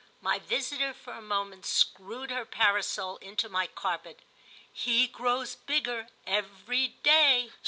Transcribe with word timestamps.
My 0.19 0.39
visitor, 0.39 0.95
for 0.95 1.13
a 1.13 1.21
moment, 1.21 1.63
screwed 1.63 2.31
her 2.31 2.43
parasol 2.43 3.17
into 3.17 3.47
my 3.47 3.67
carpet. 3.67 4.23
"He 4.73 5.05
grows 5.05 5.53
bigger 5.55 6.07
every 6.25 6.95
day." 7.03 7.51